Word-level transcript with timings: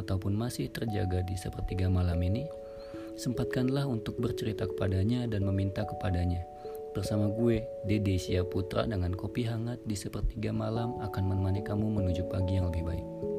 ataupun 0.00 0.32
masih 0.32 0.72
terjaga 0.72 1.20
di 1.22 1.36
sepertiga 1.36 1.92
malam 1.92 2.18
ini. 2.24 2.48
Sempatkanlah 3.20 3.84
untuk 3.84 4.16
bercerita 4.16 4.64
kepadanya 4.64 5.28
dan 5.28 5.44
meminta 5.44 5.84
kepadanya. 5.84 6.40
Bersama 6.90 7.30
gue, 7.30 7.62
Dede 7.86 8.18
Putra 8.48 8.88
dengan 8.88 9.14
kopi 9.14 9.46
hangat 9.46 9.78
di 9.86 9.94
sepertiga 9.94 10.50
malam 10.50 10.98
akan 10.98 11.22
menemani 11.22 11.62
kamu 11.62 11.86
menuju 12.00 12.26
pagi 12.26 12.58
yang 12.58 12.72
lebih 12.72 12.82
baik. 12.82 13.29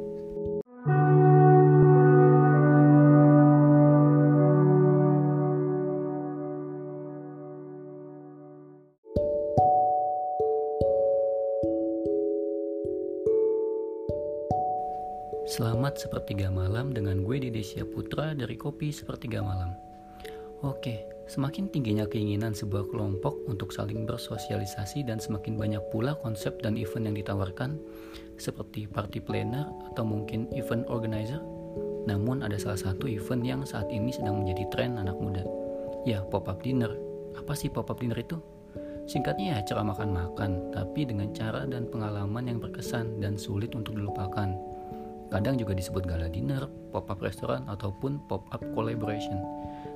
Selamat 15.51 15.99
sepertiga 15.99 16.47
malam 16.47 16.95
dengan 16.95 17.27
gue 17.27 17.35
Dedesia 17.35 17.83
Putra 17.83 18.31
dari 18.31 18.55
Kopi 18.55 18.87
Sepertiga 18.87 19.43
Malam. 19.43 19.75
Oke, 20.63 21.03
semakin 21.27 21.67
tingginya 21.67 22.07
keinginan 22.07 22.55
sebuah 22.55 22.87
kelompok 22.87 23.35
untuk 23.51 23.75
saling 23.75 24.07
bersosialisasi 24.07 25.03
dan 25.03 25.19
semakin 25.19 25.59
banyak 25.59 25.83
pula 25.91 26.15
konsep 26.23 26.55
dan 26.63 26.79
event 26.79 27.11
yang 27.11 27.19
ditawarkan 27.19 27.75
seperti 28.39 28.87
party 28.87 29.19
planner 29.19 29.67
atau 29.91 30.07
mungkin 30.07 30.47
event 30.55 30.87
organizer. 30.87 31.43
Namun 32.07 32.47
ada 32.47 32.55
salah 32.55 32.79
satu 32.79 33.11
event 33.11 33.43
yang 33.43 33.67
saat 33.67 33.91
ini 33.91 34.15
sedang 34.15 34.47
menjadi 34.47 34.71
tren 34.71 35.03
anak 35.03 35.19
muda. 35.19 35.43
Ya, 36.07 36.23
pop-up 36.31 36.63
dinner. 36.63 36.95
Apa 37.35 37.59
sih 37.59 37.67
pop-up 37.67 37.99
dinner 37.99 38.23
itu? 38.23 38.39
Singkatnya 39.03 39.59
ya 39.59 39.67
acara 39.67 39.83
makan-makan, 39.83 40.71
tapi 40.71 41.03
dengan 41.03 41.35
cara 41.35 41.67
dan 41.67 41.91
pengalaman 41.91 42.47
yang 42.47 42.63
berkesan 42.63 43.19
dan 43.19 43.35
sulit 43.35 43.75
untuk 43.75 43.99
dilupakan. 43.99 44.79
Kadang 45.31 45.55
juga 45.55 45.71
disebut 45.71 46.03
gala 46.03 46.27
dinner, 46.27 46.67
pop-up 46.91 47.23
restoran, 47.23 47.63
ataupun 47.71 48.19
pop-up 48.27 48.59
collaboration. 48.75 49.39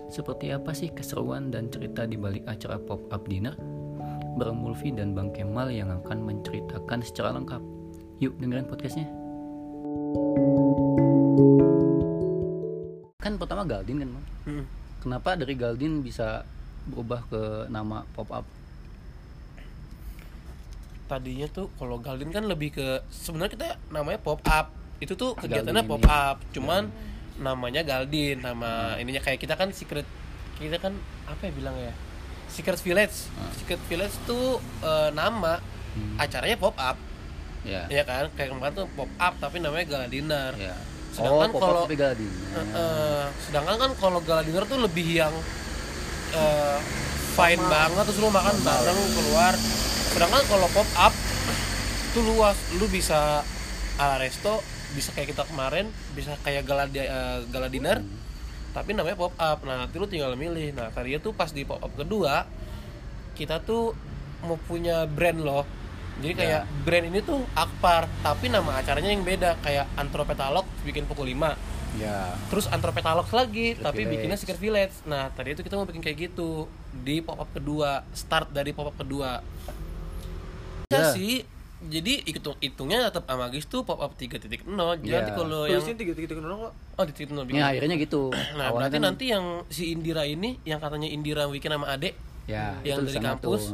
Seperti 0.08 0.55
apa 0.55 0.72
sih 0.72 0.88
keseruan 0.95 1.52
dan 1.52 1.67
cerita 1.67 2.08
di 2.08 2.16
balik 2.16 2.47
acara 2.47 2.80
pop-up 2.80 3.28
dinner? 3.28 3.52
Bang 4.39 4.63
Mulfi 4.63 4.95
dan 4.95 5.11
Bang 5.11 5.36
Kemal 5.36 5.75
yang 5.75 5.91
akan 5.91 6.23
menceritakan 6.23 7.03
secara 7.03 7.36
lengkap. 7.36 7.59
Yuk 8.23 8.31
dengerin 8.39 8.63
podcastnya. 8.63 9.11
Kan 13.19 13.36
pertama 13.36 13.67
Galdin 13.67 14.08
kan, 14.08 14.09
Bang? 14.16 14.25
Hmm. 14.47 14.66
Kenapa 15.03 15.36
dari 15.36 15.59
Galdin 15.59 16.00
bisa 16.00 16.47
berubah 16.88 17.28
ke 17.28 17.67
nama 17.67 18.08
pop-up? 18.16 18.47
Tadinya 21.11 21.47
tuh 21.52 21.67
kalau 21.75 22.00
Galdin 22.00 22.31
kan 22.31 22.47
lebih 22.47 22.72
ke 22.72 23.03
sebenarnya 23.11 23.52
kita 23.52 23.67
namanya 23.91 24.23
pop-up 24.23 24.75
itu 25.04 25.14
tuh 25.14 25.36
kegiatannya 25.36 25.84
pop 25.84 26.04
up 26.08 26.40
cuman 26.56 26.88
hmm. 26.88 27.44
namanya 27.44 27.82
Galdin 27.84 28.40
nama 28.40 28.96
hmm. 28.96 29.02
ininya. 29.04 29.22
Kayak 29.22 29.40
kita 29.44 29.56
kan 29.60 29.70
secret 29.76 30.08
kita 30.56 30.80
kan 30.80 30.96
apa 31.28 31.42
ya 31.48 31.52
bilang 31.52 31.76
ya? 31.76 31.92
Secret 32.48 32.80
village. 32.80 33.28
Hmm. 33.36 33.52
secret 33.60 33.82
village 33.92 34.16
tuh 34.24 34.64
uh, 34.86 35.12
nama 35.12 35.60
hmm. 35.96 36.16
acaranya 36.22 36.58
pop 36.60 36.76
up. 36.80 36.98
Ya 37.92 38.06
kan? 38.08 38.32
Kayak 38.38 38.56
kemarin 38.56 38.74
tuh 38.74 38.88
pop 38.96 39.12
up 39.20 39.34
tapi 39.42 39.60
namanya 39.60 39.86
gala 39.90 40.08
dinner 40.08 40.54
yeah. 40.56 40.78
sedangkan 41.16 41.56
oh, 41.56 41.59
kalau 41.64 41.84
uh, 41.88 42.59
uh, 42.76 43.24
sedangkan 43.48 43.76
kan 43.80 43.92
kalau 43.96 44.20
gala 44.20 44.44
dinner 44.44 44.68
tuh 44.68 44.84
lebih 44.84 45.16
yang 45.16 45.32
uh, 46.36 46.78
fine 47.40 47.64
banget 47.72 48.03
terus 48.03 48.19
lu 48.19 48.28
makan 48.31 48.56
bareng 48.64 49.00
keluar. 49.16 49.53
Sedangkan 50.12 50.44
kalau 50.48 50.68
pop 50.75 50.90
up 51.00 51.14
tuh 52.16 52.24
luas 52.24 52.56
lu 52.80 52.88
bisa 52.88 53.44
ala 54.00 54.16
resto 54.19 54.75
bisa 54.95 55.11
kayak 55.11 55.35
kita 55.35 55.44
kemarin 55.45 55.91
bisa 56.16 56.33
kayak 56.41 56.63
gala 56.63 56.88
uh, 56.88 57.44
gala 57.51 57.67
dinner 57.67 58.00
hmm. 58.00 58.72
tapi 58.72 58.95
namanya 58.95 59.19
pop 59.19 59.35
up 59.35 59.59
nah 59.67 59.85
nanti 59.85 60.00
lu 60.00 60.07
tinggal 60.07 60.33
milih 60.39 60.72
nah 60.72 60.88
tadinya 60.89 61.19
tuh 61.19 61.35
pas 61.35 61.51
di 61.51 61.67
pop 61.67 61.83
up 61.83 61.91
kedua 61.94 62.47
kita 63.35 63.59
tuh 63.61 63.91
mau 64.47 64.56
punya 64.66 65.03
brand 65.06 65.44
loh 65.44 65.67
jadi 66.23 66.31
ya. 66.31 66.39
kayak 66.39 66.61
yeah. 66.63 66.83
brand 66.88 67.06
ini 67.11 67.19
tuh 67.19 67.44
Akpar 67.51 68.07
tapi 68.23 68.47
nama 68.47 68.79
acaranya 68.79 69.11
yang 69.11 69.28
beda 69.28 69.59
kayak 69.59 69.91
Antropetalog 70.00 70.63
bikin 70.88 71.03
pukul 71.06 71.27
5 71.27 71.75
Ya. 71.95 72.35
Terus 72.51 72.67
Antropetalog 72.67 73.23
lagi, 73.31 73.72
Secret 73.72 73.85
tapi 73.88 74.03
Village. 74.03 74.12
bikinnya 74.19 74.35
Secret 74.35 74.59
Village. 74.59 74.95
Nah, 75.07 75.31
tadi 75.31 75.56
itu 75.56 75.63
kita 75.63 75.79
mau 75.79 75.88
bikin 75.88 76.03
kayak 76.03 76.17
gitu 76.27 76.67
di 76.91 77.23
pop 77.23 77.39
up 77.39 77.50
kedua, 77.56 78.03
start 78.12 78.51
dari 78.51 78.75
pop 78.75 78.91
up 78.91 79.00
kedua. 79.00 79.39
Ya, 80.91 81.00
ya 81.00 81.16
sih 81.16 81.55
jadi 81.84 82.24
hitung 82.24 82.56
hitungnya 82.63 83.12
tetap 83.12 83.28
Amagis 83.28 83.68
tuh 83.68 83.84
pop 83.84 84.00
up 84.00 84.16
3.0 84.16 84.40
jadi 84.40 85.12
yeah. 85.12 85.36
kalau 85.36 85.68
yang 85.68 85.84
tiga 85.84 86.16
titik 86.16 86.40
nol 86.40 86.72
kok? 86.72 86.74
Oh 86.97 87.03
di 87.03 87.13
titik 87.13 87.36
nol 87.36 87.46
ya 87.52 87.75
akhirnya 87.75 87.96
gitu. 88.00 88.31
Nah 88.59 88.72
berarti 88.72 88.97
kan... 88.97 89.03
nanti 89.12 89.25
yang 89.30 89.68
si 89.68 89.91
Indira 89.91 90.24
ini 90.24 90.58
yang 90.63 90.80
katanya 90.80 91.12
Indira 91.12 91.46
bikin 91.52 91.75
sama 91.75 91.91
Ade 91.91 92.16
ya 92.46 92.78
yang 92.86 93.02
dari 93.03 93.19
kampus 93.19 93.74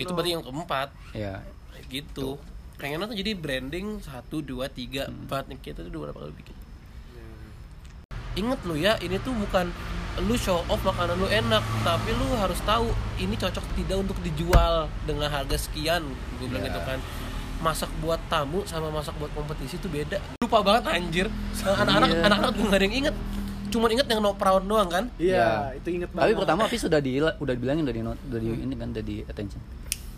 itu 0.00 0.10
berarti 0.10 0.30
yang 0.32 0.42
keempat. 0.42 0.88
Ya. 1.12 1.44
Gitu. 1.92 2.40
Pengennya 2.80 3.06
tuh 3.06 3.18
jadi 3.20 3.36
branding 3.36 4.00
satu 4.00 4.40
dua 4.40 4.72
tiga 4.72 5.06
hmm. 5.06 5.28
empat. 5.28 5.52
Nih 5.52 5.58
kita 5.60 5.84
tuh 5.84 5.92
dua 5.92 6.10
berapa 6.10 6.24
kali 6.24 6.34
bikin. 6.34 6.56
Inget 8.32 8.60
lu 8.64 8.80
ya 8.80 8.96
ini 9.04 9.20
tuh 9.20 9.36
bukan 9.36 9.68
lu 10.24 10.36
show 10.40 10.64
off 10.72 10.80
makanan 10.84 11.20
lu 11.20 11.28
enak 11.28 11.64
tapi 11.84 12.12
lu 12.16 12.36
harus 12.36 12.60
tahu 12.64 12.88
ini 13.16 13.36
cocok 13.36 13.64
tidak 13.76 13.96
untuk 14.08 14.16
dijual 14.24 14.88
dengan 15.04 15.28
harga 15.28 15.60
sekian. 15.60 16.00
Gue 16.40 16.48
bilang 16.48 16.64
yeah. 16.64 16.72
gitu 16.72 16.80
kan 16.88 17.00
masak 17.62 17.90
buat 18.02 18.18
tamu 18.26 18.66
sama 18.66 18.90
masak 18.90 19.14
buat 19.16 19.30
kompetisi 19.32 19.78
itu 19.78 19.86
beda 19.86 20.18
lupa 20.42 20.58
banget 20.60 20.82
anjir 20.90 21.26
anak-anak 21.62 22.08
iya. 22.10 22.22
anak-anak 22.26 22.50
gue 22.58 22.66
gak 22.66 22.76
ada 22.76 22.84
yang 22.84 22.96
inget 23.06 23.16
cuma 23.72 23.86
inget 23.88 24.06
yang 24.10 24.20
no 24.20 24.36
proud 24.36 24.66
doang 24.68 24.90
kan 24.90 25.04
iya 25.16 25.72
ya. 25.72 25.78
itu 25.80 25.88
inget 25.96 26.10
banget 26.12 26.28
tapi 26.28 26.32
pertama 26.36 26.60
tapi 26.68 26.76
sudah 26.76 27.00
di 27.00 27.22
udah 27.22 27.52
dibilangin 27.56 27.86
dari 27.88 28.00
dari 28.28 28.48
hmm. 28.52 28.64
ini 28.68 28.74
kan 28.76 28.88
dari 28.92 29.16
attention 29.24 29.60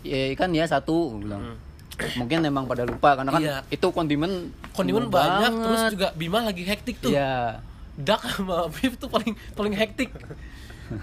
ya 0.03 0.35
kan 0.35 0.49
ya 0.51 0.65
satu 0.67 1.21
bilang 1.21 1.55
hmm. 1.55 2.19
mungkin 2.19 2.43
memang 2.43 2.67
pada 2.67 2.83
lupa 2.83 3.15
karena 3.15 3.31
kan 3.31 3.41
iya. 3.41 3.57
itu 3.71 3.87
kondimen 3.95 4.51
kondimen 4.75 5.07
banyak 5.07 5.53
banget. 5.55 5.63
terus 5.63 5.81
juga 5.95 6.07
Bima 6.19 6.43
lagi 6.43 6.67
hektik 6.67 6.99
tuh 6.99 7.15
iya 7.15 7.63
Dak 7.95 8.27
sama 8.27 8.67
beef 8.67 8.99
tuh 8.99 9.07
paling 9.07 9.31
paling 9.55 9.71
hektik 9.71 10.11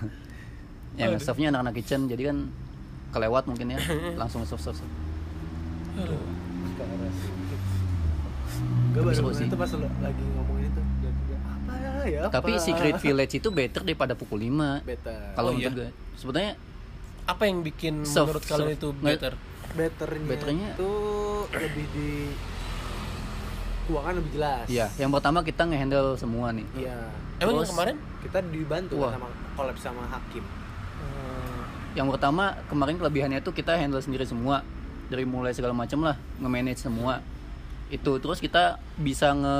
ya 1.00 1.08
serve 1.16 1.48
anak-anak 1.48 1.72
kitchen 1.81 2.04
jadi 2.04 2.28
kan 2.28 2.52
kelewat 3.16 3.48
mungkin 3.48 3.72
ya 3.72 3.78
langsung 4.20 4.44
serve 4.44 4.76
Aduh. 4.76 5.12
Gue 8.92 9.00
baru 9.00 9.32
sih. 9.32 9.48
itu 9.48 9.56
pas 9.56 9.70
lagi 9.72 10.25
ngomongin 10.36 10.69
itu 10.69 10.80
apa 11.42 12.04
ya 12.04 12.19
apa? 12.28 12.32
Tapi 12.34 12.53
Secret 12.60 12.97
Village 13.00 13.34
itu 13.41 13.48
better 13.48 13.80
daripada 13.86 14.12
pukul 14.12 14.42
5 14.42 14.84
Better 14.84 15.20
Kalau 15.32 15.50
oh, 15.54 15.56
iya. 15.56 15.70
gue 15.70 15.88
Sebetulnya 16.19 16.52
Apa 17.25 17.47
yang 17.48 17.62
bikin 17.62 18.04
self, 18.04 18.28
menurut 18.28 18.44
kalian 18.44 18.75
itu 18.76 18.88
better? 18.98 19.32
Betternya, 19.72 20.28
Betternya 20.28 20.69
itu 20.76 20.92
lebih 21.48 21.86
di 21.97 22.10
keuangan 23.88 24.12
lebih 24.20 24.31
jelas 24.36 24.66
Iya 24.69 24.86
Yang 25.00 25.10
pertama 25.16 25.38
kita 25.41 25.62
ngehandle 25.64 26.08
semua 26.20 26.52
nih 26.52 26.66
Iya 26.76 26.98
Emang 27.41 27.62
yang 27.62 27.70
kemarin? 27.72 27.97
Kita 28.20 28.38
dibantu 28.44 28.94
Wah. 29.00 29.12
sama 29.14 29.28
collab 29.56 29.76
sama 29.81 30.02
Hakim 30.10 30.44
hmm. 30.44 31.62
Yang 31.97 32.08
pertama 32.19 32.44
kemarin 32.69 32.94
kelebihannya 33.00 33.38
itu 33.41 33.50
kita 33.54 33.78
handle 33.78 34.02
sendiri 34.02 34.28
semua 34.28 34.60
dari 35.12 35.28
mulai 35.28 35.53
segala 35.53 35.77
macam 35.77 36.00
lah 36.00 36.17
nge-manage 36.41 36.81
semua. 36.89 37.21
Itu 37.93 38.17
terus 38.17 38.41
kita 38.41 38.81
bisa 38.97 39.37
nge 39.37 39.59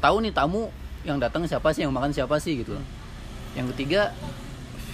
tahu 0.00 0.24
nih 0.24 0.32
tamu 0.32 0.72
yang 1.04 1.20
datang 1.20 1.44
siapa 1.44 1.68
sih 1.76 1.84
yang 1.84 1.92
makan 1.92 2.16
siapa 2.16 2.40
sih 2.40 2.64
gitu. 2.64 2.80
Yang 3.52 3.76
ketiga 3.76 4.16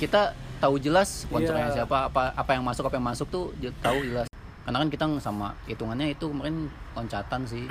kita 0.03 0.35
tahu 0.59 0.83
jelas 0.83 1.29
sponsornya 1.29 1.71
yeah. 1.71 1.77
siapa 1.83 2.11
apa 2.11 2.35
apa 2.35 2.51
yang 2.59 2.67
masuk 2.67 2.91
apa 2.91 2.99
yang 2.99 3.07
masuk 3.07 3.31
tuh 3.31 3.55
tahu 3.79 4.03
jelas. 4.03 4.27
Karena 4.67 4.83
kan 4.83 4.91
kita 4.91 5.05
sama 5.23 5.55
hitungannya 5.71 6.11
itu 6.11 6.27
kemarin 6.27 6.67
loncatan 6.99 7.47
sih 7.47 7.71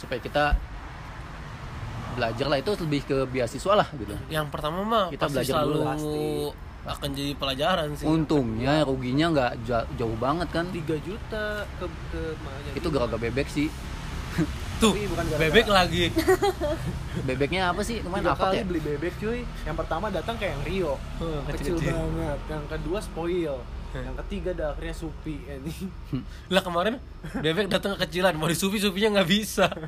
supaya 0.00 0.16
kita 0.16 0.56
belajar 2.16 2.48
lah. 2.48 2.56
Itu 2.56 2.72
lebih 2.80 3.04
ke 3.04 3.28
beasiswa 3.28 3.72
lah 3.76 3.88
gitu. 4.00 4.16
Yang 4.32 4.48
pertama 4.48 4.80
mah 4.80 5.04
kita 5.12 5.28
belajar 5.28 5.60
selalu 5.60 5.72
dulu 5.76 5.84
pasti 5.84 6.24
akan 6.82 7.08
jadi 7.14 7.32
pelajaran 7.38 7.94
sih. 7.94 8.06
Untungnya 8.06 8.82
ruginya 8.82 9.26
nggak 9.30 9.52
jauh, 9.62 9.86
jauh 9.94 10.16
banget 10.18 10.48
kan? 10.50 10.66
3 10.70 11.06
juta 11.06 11.62
ke, 11.78 11.86
ke 12.10 12.20
itu 12.74 12.88
gara-gara 12.90 13.20
bebek 13.22 13.46
sih. 13.46 13.70
Tuh 14.82 14.90
bukan 14.98 15.24
gara 15.30 15.38
-gara. 15.38 15.42
bebek 15.46 15.66
lagi. 15.70 16.04
Bebeknya 17.28 17.70
apa 17.70 17.86
sih? 17.86 18.02
Kemarin 18.02 18.34
apa 18.34 18.50
kali 18.50 18.58
ya? 18.58 18.64
beli 18.66 18.80
bebek 18.82 19.14
cuy. 19.22 19.46
Yang 19.62 19.76
pertama 19.78 20.10
datang 20.10 20.34
kayak 20.40 20.58
yang 20.58 20.64
Rio. 20.66 20.92
Hmm, 21.22 21.46
kecil, 21.54 21.78
kecil 21.78 21.94
banget. 21.94 22.38
Yang 22.50 22.64
kedua 22.66 22.98
spoil. 22.98 23.56
Hmm. 23.92 24.08
yang 24.08 24.16
ketiga 24.24 24.56
ada 24.56 24.72
akhirnya 24.72 24.96
Supi 24.96 25.36
ini 25.44 25.68
lah 26.56 26.64
kemarin 26.64 26.96
bebek 27.44 27.68
datang 27.68 27.92
kecilan. 28.00 28.32
Mau 28.40 28.48
di 28.48 28.56
Supi 28.56 28.80
Supinya 28.80 29.20
nggak 29.20 29.28
bisa. 29.28 29.68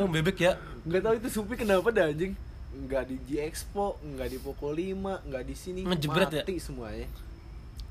Oh 0.00 0.08
bebek 0.08 0.40
ya? 0.40 0.56
Nggak 0.88 1.02
tahu 1.04 1.14
itu 1.20 1.28
Supi 1.28 1.54
kenapa 1.58 1.92
dah 1.92 2.08
anjing 2.08 2.32
nggak 2.72 3.04
di 3.04 3.16
G 3.28 3.30
Expo 3.44 4.00
nggak 4.00 4.28
di 4.28 4.38
pukul 4.40 4.72
5 4.72 5.28
nggak 5.28 5.42
di 5.44 5.54
sini 5.54 5.80
ngejebret 5.84 6.28
mati 6.32 6.56
ya? 6.56 6.62
semuanya 6.62 7.06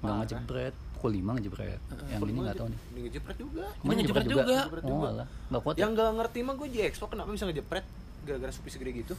nggak 0.02 0.16
ngejebret 0.20 0.74
pukul 0.98 1.12
5 1.14 1.36
ngejepret 1.38 1.80
yang 2.10 2.22
ini 2.22 2.40
nggak 2.42 2.58
tahu 2.58 2.68
nih 2.70 2.80
Ini 2.82 3.00
ngejepret 3.06 3.38
juga. 3.38 3.66
Ngejepret 3.82 3.98
ngejepret 3.98 4.26
juga. 4.26 4.58
Ngejepret 4.58 4.84
oh 4.84 4.90
juga. 4.90 5.24
nggak 5.50 5.62
kuat 5.62 5.76
ya? 5.76 5.82
Yang 5.82 5.92
gak 5.94 6.12
ngerti 6.14 6.40
mah 6.42 6.54
gue 6.56 6.68
J-Expo 6.70 7.06
kenapa 7.06 7.30
bisa 7.30 7.46
ngejepret 7.46 7.86
gara-gara 8.22 8.52
supi 8.52 8.70
segede 8.70 8.92
gitu? 8.96 9.14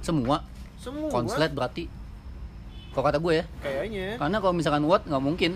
semua 0.00 0.44
Semua. 0.76 1.08
konslet 1.08 1.50
berarti 1.50 1.88
kalau 2.92 3.04
kata 3.04 3.18
gue 3.18 3.32
ya 3.32 3.44
Kayaknya 3.60 4.08
karena 4.16 4.36
kalau 4.38 4.54
misalkan 4.54 4.84
watt 4.84 5.04
nggak 5.04 5.20
mungkin 5.20 5.52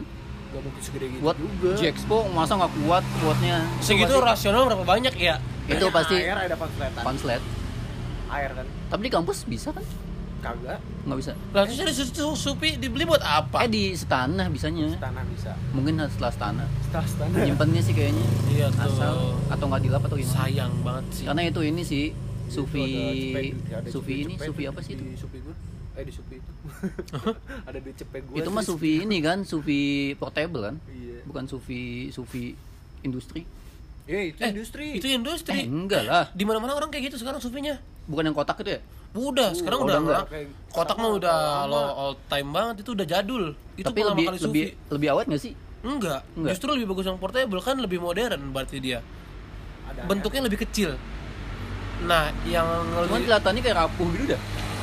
gak 0.50 0.62
mungkin 0.64 0.82
segede 0.82 1.06
gitu 1.12 1.22
watt 1.22 1.36
juga. 1.36 1.70
J-Expo 1.76 2.16
masa 2.28 2.56
nggak 2.56 2.72
kuat 2.80 3.04
wattnya 3.22 3.56
segitu 3.80 4.14
rasional 4.16 4.64
berapa 4.64 4.84
banyak 4.84 5.14
ya 5.16 5.36
itu 5.64 5.86
pasti 5.88 6.16
air 6.18 6.36
ada 6.36 6.56
konsletan. 6.56 7.02
konslet 7.04 7.42
air 8.30 8.50
kan? 8.54 8.66
Tapi 8.88 9.00
di 9.06 9.12
kampus 9.12 9.44
bisa 9.44 9.70
kan? 9.70 9.84
Kagak. 10.40 10.80
Nggak 11.04 11.18
bisa. 11.20 11.32
Lah 11.52 11.68
terus 11.68 12.00
susu 12.00 12.32
supi 12.32 12.80
dibeli 12.80 13.04
buat 13.04 13.20
apa? 13.20 13.68
Eh 13.68 13.70
di 13.70 13.92
setanah 13.92 14.48
bisanya. 14.48 14.88
Tanah 14.96 15.24
bisa. 15.28 15.52
mungkin 15.76 16.00
setelah 16.08 16.32
setanah. 16.32 16.68
Tas 16.88 17.12
tanah. 17.14 17.44
nyimpennya 17.44 17.82
sih 17.84 17.92
kayaknya. 17.92 18.24
Iya 18.48 18.66
asal 18.72 19.14
tuh 19.14 19.52
atau 19.52 19.64
nggak 19.68 19.82
dilap 19.84 20.02
atau 20.02 20.16
gimana? 20.16 20.36
Sayang 20.40 20.72
banget 20.80 21.04
sih. 21.12 21.24
Karena 21.28 21.42
itu 21.44 21.60
ini 21.60 21.82
sih 21.84 22.04
Sufi 22.50 22.82
cepet- 23.30 23.92
Sufi 23.92 24.14
cepet- 24.16 24.24
ini 24.24 24.32
cepet 24.34 24.48
Sufi 24.48 24.62
apa 24.64 24.80
sih 24.80 24.92
itu? 24.96 25.04
Sufi 25.14 25.38
gue. 25.38 25.54
Eh 25.94 26.04
di 26.08 26.12
Sufi 26.16 26.34
itu. 26.40 26.52
ada 27.68 27.78
di 27.78 27.92
cepet 27.92 28.20
gue. 28.24 28.36
itu 28.40 28.48
mah 28.48 28.64
Sufi 28.64 28.92
ini 29.04 29.18
kan 29.20 29.44
Sufi 29.44 29.80
portable 30.16 30.62
kan? 30.64 30.76
Iya. 30.88 31.20
bukan 31.28 31.44
Sufi 31.46 32.08
Sufi 32.10 32.56
industri. 33.04 33.44
Eh, 34.08 34.34
itu 34.34 34.40
eh 34.40 34.50
industri. 34.50 34.86
itu 34.96 35.06
industri. 35.06 35.54
Eh, 35.54 35.68
enggak 35.68 36.02
lah. 36.02 36.32
Di 36.32 36.42
mana 36.42 36.58
mana 36.58 36.72
orang 36.74 36.88
kayak 36.88 37.12
gitu 37.12 37.20
sekarang 37.20 37.38
supinya 37.38 37.76
bukan 38.10 38.22
yang 38.26 38.36
kotak 38.36 38.58
itu 38.60 38.70
ya? 38.74 38.80
Udah 39.10 39.50
sekarang 39.54 39.78
udah 39.82 39.86
udah 39.86 39.98
enggak. 40.02 40.24
Kayak- 40.30 40.50
kotak 40.70 40.96
mah 40.98 41.10
udah 41.14 41.38
lo 41.66 41.82
all 41.94 42.12
time 42.26 42.50
banget 42.50 42.82
itu 42.82 42.90
udah 42.94 43.06
jadul. 43.06 43.44
Itu 43.78 43.86
tapi 43.86 44.00
lebih 44.02 44.24
kali 44.26 44.38
lebih 44.38 44.64
sufi. 44.70 44.90
lebih 44.90 45.08
awet 45.14 45.26
nggak 45.30 45.42
sih? 45.42 45.52
Enggak, 45.80 46.20
Enggak. 46.36 46.50
justru 46.52 46.68
lebih 46.76 46.92
bagus 46.92 47.08
yang 47.08 47.16
portable 47.16 47.62
kan 47.64 47.80
lebih 47.80 47.98
modern 47.98 48.52
berarti 48.52 48.78
dia. 48.78 49.00
Ada 49.88 50.04
bentuknya 50.04 50.42
lebih 50.44 50.60
kecil. 50.60 50.94
Nah 52.04 52.28
yang 52.44 52.66
cuman 53.08 53.20
kelihatannya 53.24 53.60
kayak 53.60 53.76
rapuh 53.78 54.08
gitu 54.14 54.24
dah. 54.36 54.40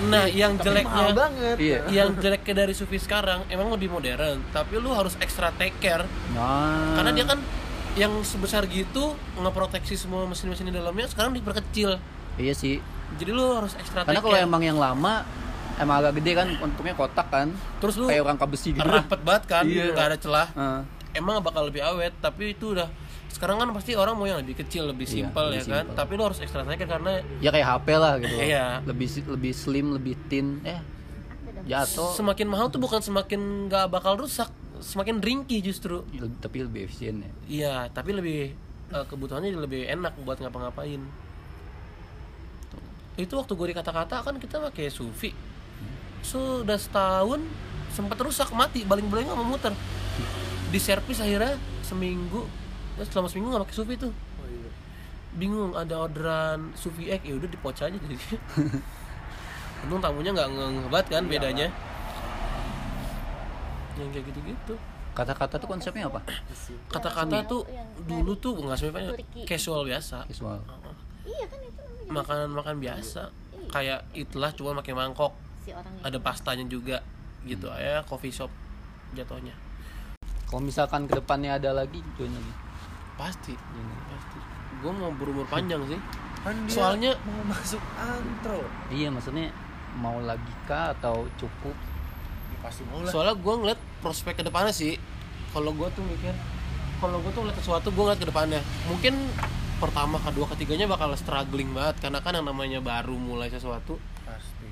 Nah 0.09 0.25
yang 0.29 0.57
Tapi 0.57 0.65
jeleknya 0.69 1.05
banget. 1.13 1.55
Iya. 1.57 1.79
yang 1.89 2.09
jeleknya 2.17 2.53
dari 2.65 2.73
Sufi 2.73 2.97
sekarang 2.97 3.45
emang 3.47 3.71
lebih 3.71 3.89
modern 3.89 4.41
tapi 4.51 4.77
lu 4.77 4.91
harus 4.91 5.13
extra 5.17 5.49
take 5.55 5.77
care. 5.77 6.05
Nah. 6.33 6.97
Karena 6.97 7.11
dia 7.13 7.25
kan 7.25 7.39
yang 7.97 8.13
sebesar 8.21 8.65
gitu 8.69 9.17
ngeproteksi 9.37 9.97
semua 9.97 10.25
mesin-mesin 10.25 10.69
di 10.69 10.75
dalamnya 10.75 11.09
sekarang 11.09 11.31
diperkecil. 11.31 11.97
Iya 12.37 12.53
sih 12.53 12.77
jadi 13.15 13.31
lu 13.31 13.45
harus 13.55 13.73
extra 13.75 14.03
karena 14.03 14.19
kalau 14.19 14.35
care 14.35 14.43
emang 14.43 14.61
yang 14.61 14.75
lama 14.75 15.23
emang 15.77 15.95
agak 16.01 16.19
gede 16.19 16.31
kan 16.35 16.47
bentuknya 16.51 16.93
kotak 16.93 17.27
kan. 17.29 17.47
Terus 17.79 17.95
lu 17.95 18.05
kayak 18.09 18.25
rangka 18.25 18.45
besi 18.45 18.73
gitu. 18.73 18.83
rapet 18.83 19.19
banget 19.23 19.43
kan 19.45 19.63
Iya. 19.63 19.95
nggak 19.95 20.07
ada 20.09 20.17
celah. 20.17 20.47
Heeh. 20.51 20.81
emang 21.15 21.41
bakal 21.41 21.65
lebih 21.65 21.81
awet 21.81 22.13
tapi 22.19 22.53
itu 22.53 22.77
udah 22.77 22.85
sekarang 23.27 23.57
kan 23.57 23.69
pasti 23.73 23.93
orang 23.93 24.13
mau 24.13 24.25
yang 24.25 24.37
lebih 24.37 24.53
kecil 24.57 24.85
lebih 24.85 25.05
Iya, 25.05 25.13
simpel 25.25 25.45
ya 25.47 25.51
lebih 25.55 25.65
kan. 25.65 25.81
simple. 25.85 25.95
tapi 25.97 26.11
lu 26.13 26.23
harus 26.25 26.37
take 26.37 26.51
care 26.51 26.61
karena 26.89 27.11
ya 27.37 27.49
kayak 27.49 27.67
HP 27.67 27.87
lah 27.95 28.13
gitu. 28.17 28.35
Iya. 28.49 28.65
lebih 28.85 29.07
lebih 29.27 29.53
slim 29.53 29.87
lebih 29.93 30.13
thin. 30.27 30.61
Eh 30.61 30.77
jatuh. 31.65 32.13
Semakin 32.13 32.47
mahal 32.47 32.69
tuh 32.69 32.77
bukan 32.77 33.01
semakin 33.01 33.67
nggak 33.67 33.85
bakal 33.89 34.13
rusak 34.15 34.49
semakin 34.77 35.17
ringkih 35.19 35.61
justru. 35.61 36.05
Tapi 36.37 36.57
lebih 36.63 36.85
efisien 36.85 37.21
ya. 37.21 37.31
Iya 37.45 37.73
tapi 37.89 38.13
lebih 38.13 38.53
eh, 38.87 39.05
kebutuhannya 39.05 39.53
lebih 39.53 39.89
enak 39.89 40.17
buat 40.21 40.37
ngapa-ngapain 40.37 41.01
itu 43.17 43.33
waktu 43.33 43.51
gue 43.51 43.67
dikata-kata 43.73 44.21
kan 44.21 44.37
kita 44.37 44.61
pakai 44.61 44.87
sufi 44.87 45.33
sudah 46.21 46.77
setahun 46.77 47.41
sempat 47.89 48.17
rusak 48.19 48.51
mati. 48.51 48.83
Baling-baling 48.83 49.25
nggak 49.25 49.37
mau 49.37 49.47
muter. 49.47 49.73
Di 50.69 50.77
servis 50.77 51.17
akhirnya 51.17 51.55
seminggu 51.81 52.45
terus 52.93 53.09
selama 53.09 53.27
seminggu 53.29 53.47
nggak 53.49 53.63
pakai 53.65 53.77
sufi 53.77 53.93
tuh. 53.95 54.11
Oh, 54.11 54.45
iya. 54.45 54.69
bingung 55.33 55.73
ada 55.73 55.97
orderan 55.97 56.73
sufi 56.73 57.09
egg 57.09 57.21
ya 57.23 57.37
udah 57.37 57.49
dipoc 57.49 57.73
aja 57.73 57.89
jadi. 57.89 58.17
Untung 59.85 60.01
tamunya 60.01 60.33
nggak 60.33 60.49
nge- 60.49 60.73
ngebat 60.83 61.05
kan 61.07 61.23
bedanya. 61.25 61.67
yang 63.97 64.09
kayak 64.13 64.29
gitu-gitu. 64.29 64.73
Kata-kata 65.17 65.57
tuh 65.57 65.65
konsepnya 65.65 66.05
apa? 66.05 66.21
Kata-kata 66.85 67.41
tuh 67.49 67.65
dulu 68.05 68.37
tuh 68.37 68.53
nggak 68.61 68.77
sebenarnya 68.77 69.13
Turki. 69.17 69.41
casual 69.49 69.81
biasa. 69.89 70.21
Visual 70.29 70.61
Iya 71.25 71.45
kan 71.49 71.59
makanan 72.07 72.49
makan 72.51 72.75
biasa. 72.79 73.29
Kayak 73.67 74.07
itulah 74.15 74.51
cuma 74.55 74.77
pakai 74.79 74.95
mangkok. 74.95 75.35
Si 75.61 75.75
orang 75.75 75.91
yang 75.91 76.05
ada 76.07 76.17
pastanya 76.17 76.65
juga 76.65 77.03
gitu. 77.43 77.67
Ya 77.75 78.03
coffee 78.03 78.31
shop 78.31 78.51
jatuhnya. 79.11 79.55
Kalau 80.47 80.63
misalkan 80.63 81.05
ke 81.05 81.19
depannya 81.19 81.59
ada 81.59 81.75
lagi 81.75 81.99
join 82.15 82.31
lagi. 82.31 82.53
Pasti. 83.19 83.53
Join 83.53 83.85
lagi. 83.85 84.05
pasti. 84.09 84.39
Gue 84.79 84.91
mau 84.93 85.11
berumur 85.11 85.43
panjang 85.47 85.83
sih. 85.85 85.99
Kan 86.41 86.55
dia 86.63 86.71
Soalnya- 86.71 87.17
mau 87.27 87.43
masuk 87.51 87.81
antro. 87.97 88.61
iya 88.87 89.11
maksudnya 89.11 89.51
mau 89.97 90.21
lagi 90.21 90.53
kah 90.63 90.95
atau 90.95 91.27
cukup? 91.35 91.75
Ya, 92.47 92.57
pasti 92.63 92.81
mau 92.87 93.03
lah. 93.03 93.11
soalnya 93.11 93.35
gue 93.35 93.53
ngeliat 93.57 93.79
prospek 93.99 94.39
ke 94.39 94.43
depannya 94.47 94.71
sih. 94.71 94.95
Kalau 95.51 95.73
gue 95.73 95.87
tuh 95.91 96.03
mikir 96.05 96.31
kalau 96.97 97.21
gue 97.21 97.29
tuh 97.29 97.41
ngeliat 97.43 97.57
sesuatu 97.59 97.87
gue 97.89 98.03
ngeliat 98.03 98.17
ke 98.17 98.25
depannya 98.25 98.61
mungkin 98.85 99.13
pertama 99.77 100.17
kedua 100.21 100.45
ketiganya 100.53 100.85
bakal 100.89 101.13
struggling 101.17 101.71
banget. 101.73 102.01
Karena 102.01 102.19
kan 102.21 102.33
yang 102.37 102.45
namanya 102.45 102.79
baru 102.81 103.15
mulai 103.15 103.49
sesuatu. 103.49 103.97
Pasti. 104.27 104.67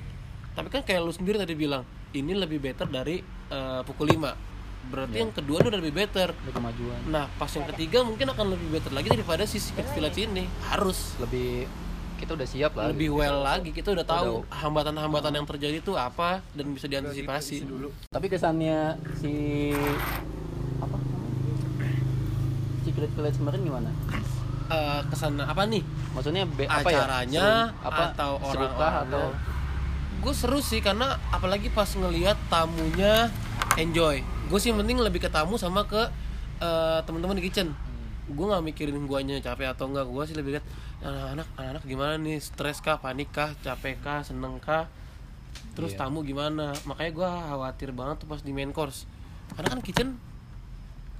tapi 0.56 0.72
kan 0.72 0.80
kayak 0.88 1.04
lu 1.04 1.12
sendiri 1.12 1.36
tadi 1.36 1.52
bilang 1.52 1.84
ini 2.16 2.32
lebih 2.32 2.56
better 2.60 2.88
dari 2.88 3.20
eh, 3.52 3.80
pukul 3.84 4.08
5 4.08 4.56
berarti 4.86 5.16
yang 5.18 5.34
kedua 5.34 5.56
ini 5.60 5.66
udah 5.74 5.80
lebih 5.82 5.94
better. 5.98 6.28
Ada 6.30 6.52
kemajuan. 6.54 6.98
Nah 7.10 7.26
pas 7.36 7.50
yang 7.50 7.66
ketiga 7.74 8.06
mungkin 8.06 8.30
akan 8.30 8.46
lebih 8.54 8.68
better 8.78 8.92
lagi 8.94 9.08
daripada 9.10 9.42
si 9.44 9.58
Secret 9.58 9.90
Village 9.92 10.18
ini. 10.22 10.44
Harus. 10.70 11.18
Lebih 11.18 11.66
kita 12.16 12.38
udah 12.38 12.46
siap 12.48 12.72
lah. 12.78 12.94
Lebih 12.94 13.10
well 13.12 13.42
lagi. 13.42 13.74
Kita 13.74 13.92
udah 13.92 14.06
tahu 14.06 14.46
hambatan-hambatan 14.48 15.32
yang 15.34 15.46
terjadi 15.46 15.82
itu 15.82 15.92
apa 15.98 16.40
dan 16.54 16.70
bisa 16.70 16.86
diantisipasi. 16.86 17.66
Dulu. 17.66 17.88
tapi 18.08 18.26
kesannya 18.30 18.96
si 19.18 19.34
apa 20.78 20.96
Secret 22.86 23.10
Village 23.12 23.36
kemarin 23.42 23.60
gimana 23.66 23.90
Eh, 24.66 25.00
ke 25.06 25.14
sana 25.14 25.46
apa 25.46 25.62
nih? 25.62 25.78
Maksudnya 26.10 26.42
be, 26.42 26.66
apa 26.66 26.90
ya? 26.90 27.06
Acaranya 27.06 27.46
Seru- 27.70 27.86
apa? 27.86 28.02
atau 28.10 28.30
seru 28.42 28.66
kah 28.66 28.74
orang-orangnya 28.74 29.06
atau? 29.06 29.26
Gue 30.16 30.32
seru 30.34 30.58
sih 30.58 30.80
karena 30.82 31.06
apalagi 31.30 31.70
pas 31.70 31.86
ngelihat 31.86 32.34
tamunya 32.50 33.30
enjoy. 33.76 34.26
Gue 34.50 34.58
sih 34.58 34.74
mending 34.74 34.98
lebih 34.98 35.22
ke 35.22 35.30
tamu 35.30 35.54
sama 35.54 35.86
ke 35.86 36.02
eh, 36.58 36.98
teman-teman 37.06 37.38
di 37.38 37.46
kitchen. 37.46 37.70
Gue 38.26 38.42
nggak 38.44 38.64
mikirin 38.64 38.98
guanya 39.06 39.38
capek 39.38 39.70
atau 39.70 39.86
enggak 39.86 40.02
gue 40.04 40.22
sih 40.26 40.34
lebih 40.34 40.58
lihat 40.58 40.66
anak-anak 40.98 41.46
anak 41.56 41.82
gimana 41.86 42.14
nih? 42.18 42.42
Stres 42.42 42.82
kah? 42.82 42.98
Panik 42.98 43.30
kah? 43.30 43.54
Capek 43.62 44.02
kah? 44.02 44.26
Seneng 44.26 44.58
kah? 44.58 44.90
Terus 45.78 45.94
Iya. 45.94 46.02
tamu 46.02 46.26
gimana? 46.26 46.74
Makanya 46.82 47.12
gue 47.14 47.28
khawatir 47.54 47.94
banget 47.94 48.18
tuh 48.18 48.26
pas 48.26 48.42
di 48.42 48.50
main 48.50 48.74
course. 48.74 49.06
Karena 49.54 49.70
kan 49.70 49.78
kitchen 49.78 50.18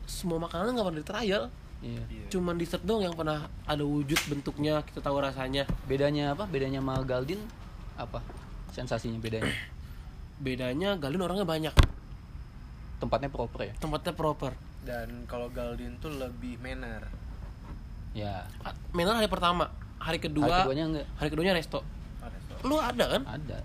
semua 0.02 0.42
makanan 0.42 0.74
nggak 0.74 0.82
pernah 0.82 0.98
di 0.98 1.06
trial 1.06 1.44
iya. 1.84 2.02
Cuman 2.32 2.56
dessert 2.56 2.82
dong 2.84 3.04
yang 3.04 3.12
pernah 3.12 3.48
ada 3.68 3.84
wujud 3.84 4.16
bentuknya 4.28 4.80
kita 4.86 5.04
tahu 5.04 5.20
rasanya. 5.20 5.68
Bedanya 5.84 6.32
apa? 6.32 6.48
Bedanya 6.48 6.80
sama 6.80 7.00
Galdin? 7.04 7.40
Apa 7.96 8.20
sensasinya 8.72 9.16
bedanya? 9.20 9.52
Bedanya 10.44 11.00
Galin 11.00 11.24
orangnya 11.24 11.48
banyak. 11.48 11.74
Tempatnya 13.00 13.28
proper 13.28 13.60
ya? 13.72 13.74
Tempatnya 13.80 14.12
proper. 14.12 14.52
Dan 14.84 15.24
kalau 15.28 15.48
Galdin 15.52 15.96
tuh 16.00 16.12
lebih 16.16 16.60
manner. 16.60 17.04
ya. 18.16 18.48
Menor 18.96 19.20
hari 19.20 19.28
pertama. 19.28 19.68
Hari 19.96 20.20
kedua 20.20 20.44
hari 20.44 20.60
keduanya 20.68 20.84
enggak? 20.92 21.06
hari 21.16 21.28
keduanya 21.32 21.54
resto. 21.56 21.80
Ada 22.20 22.38
so. 22.44 22.54
lu 22.68 22.76
ada 22.76 23.04
kan? 23.16 23.22
Ada. 23.24 23.58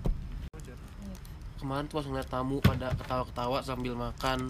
Kemarin 1.60 1.86
tuh 1.86 2.02
pas 2.02 2.06
ngeliat 2.10 2.30
tamu 2.32 2.58
pada 2.58 2.90
ketawa-ketawa 2.98 3.62
sambil 3.62 3.94
makan 3.94 4.50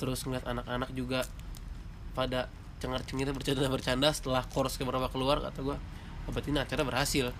terus 0.00 0.24
ngeliat 0.24 0.48
anak-anak 0.48 0.88
juga 0.96 1.28
pada 2.12 2.50
cengar 2.80 3.04
cengir 3.04 3.28
bercanda 3.32 3.68
bercanda 3.68 4.08
setelah 4.10 4.42
course 4.48 4.76
ke 4.80 4.82
berapa 4.84 5.08
keluar 5.12 5.40
kata 5.40 5.60
gua 5.62 5.76
"Oh, 6.28 6.32
berarti 6.32 6.52
ini 6.52 6.60
acara 6.60 6.82
berhasil 6.84 7.32